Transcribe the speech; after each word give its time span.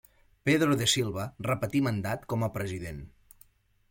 Pedro 0.49 0.77
de 0.77 0.85
Silva 0.93 1.25
repetí 1.47 1.81
mandat 1.87 2.25
com 2.33 2.47
a 2.47 2.49
president. 2.57 3.05